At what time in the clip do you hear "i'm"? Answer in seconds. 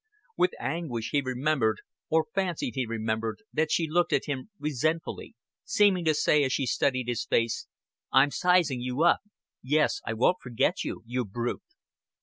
8.11-8.31